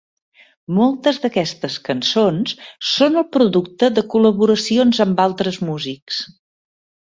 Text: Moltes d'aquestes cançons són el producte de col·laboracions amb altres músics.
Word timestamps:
Moltes 0.77 1.19
d'aquestes 1.25 1.75
cançons 1.89 2.55
són 2.93 3.21
el 3.23 3.27
producte 3.37 3.93
de 3.99 4.07
col·laboracions 4.15 5.07
amb 5.09 5.23
altres 5.31 5.63
músics. 5.71 6.23